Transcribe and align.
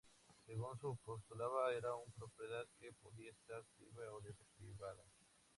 Según 0.47 0.75
se 0.79 0.87
postulaba, 1.05 1.71
era 1.75 1.93
una 1.93 2.11
propiedad 2.17 2.65
que 2.79 2.91
podía 3.03 3.29
estar 3.29 3.57
activada 3.57 4.15
o 4.15 4.21
desactivada. 4.21 5.03